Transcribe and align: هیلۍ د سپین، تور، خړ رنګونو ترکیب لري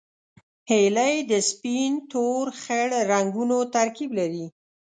هیلۍ 0.69 1.15
د 1.31 1.33
سپین، 1.49 1.91
تور، 2.11 2.45
خړ 2.61 2.89
رنګونو 3.11 3.57
ترکیب 3.75 4.09
لري 4.19 4.45